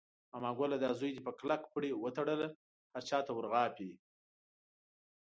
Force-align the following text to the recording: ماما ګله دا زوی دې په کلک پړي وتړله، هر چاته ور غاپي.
ماما 0.31 0.51
ګله 0.59 0.77
دا 0.83 0.89
زوی 0.99 1.11
دې 1.13 1.21
په 1.27 1.31
کلک 1.39 1.61
پړي 1.73 1.89
وتړله، 1.93 2.47
هر 2.93 3.03
چاته 3.09 3.31
ور 3.33 3.45
غاپي. 3.51 3.91